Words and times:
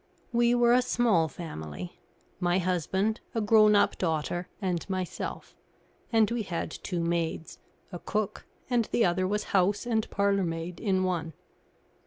We 0.33 0.55
were 0.55 0.73
a 0.73 0.81
small 0.81 1.27
family 1.27 1.99
my 2.39 2.57
husband, 2.57 3.21
a 3.35 3.39
grown 3.39 3.75
up 3.75 3.99
daughter, 3.99 4.47
and 4.59 4.83
myself; 4.89 5.55
and 6.11 6.31
we 6.31 6.41
had 6.41 6.71
two 6.71 7.01
maids 7.03 7.59
a 7.91 7.99
cook, 7.99 8.47
and 8.67 8.85
the 8.85 9.05
other 9.05 9.27
was 9.27 9.43
house 9.53 9.85
and 9.85 10.09
parlourmaid 10.09 10.79
in 10.79 11.03
one. 11.03 11.33